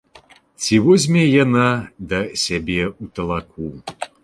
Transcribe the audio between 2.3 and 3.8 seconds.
сябе ў талаку?